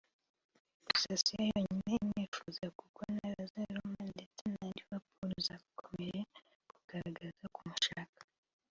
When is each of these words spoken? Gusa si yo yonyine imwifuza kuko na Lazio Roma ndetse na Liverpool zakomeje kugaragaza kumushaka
Gusa 0.85 1.11
si 1.23 1.31
yo 1.37 1.43
yonyine 1.53 1.91
imwifuza 2.03 2.65
kuko 2.79 2.99
na 3.15 3.25
Lazio 3.33 3.63
Roma 3.75 4.03
ndetse 4.13 4.41
na 4.53 4.65
Liverpool 4.75 5.31
zakomeje 5.47 6.21
kugaragaza 6.69 7.43
kumushaka 7.55 8.21